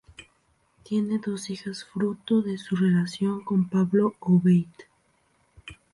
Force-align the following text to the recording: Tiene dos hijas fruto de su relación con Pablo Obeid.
Tiene 0.81 1.19
dos 1.23 1.51
hijas 1.51 1.85
fruto 1.85 2.41
de 2.41 2.57
su 2.57 2.75
relación 2.75 3.43
con 3.43 3.69
Pablo 3.69 4.15
Obeid. 4.21 4.65